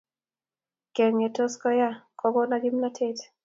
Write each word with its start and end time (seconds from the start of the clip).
kengetos 0.95 1.53
koyaa 1.61 1.95
kokona 2.19 2.55
kimnatet 2.63 3.17